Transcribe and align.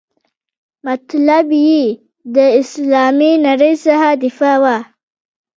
مطلب 0.85 1.47
یې 1.67 1.83
د 2.35 2.37
اسلامي 2.61 3.31
نړۍ 3.47 3.73
څخه 3.85 4.09
دفاع 4.23 4.55
وه. 4.63 4.77